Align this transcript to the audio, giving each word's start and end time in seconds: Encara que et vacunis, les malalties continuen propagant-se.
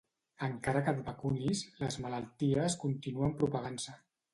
Encara 0.45 0.81
que 0.87 0.93
et 0.93 1.03
vacunis, 1.11 1.63
les 1.85 2.01
malalties 2.09 2.79
continuen 2.87 3.41
propagant-se. 3.45 4.01